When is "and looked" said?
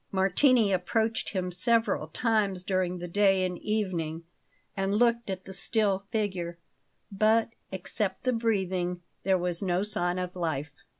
4.75-5.29